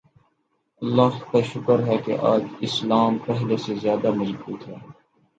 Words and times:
اللہ 0.81 1.17
کا 1.31 1.41
شکر 1.41 1.83
ہے 1.87 1.97
کہ 2.05 2.17
آج 2.21 2.43
اسلام 2.59 3.17
پہلے 3.17 3.57
سے 3.57 3.75
زیادہ 3.75 4.11
مضبوط 4.11 4.67
ہے۔ 4.67 4.75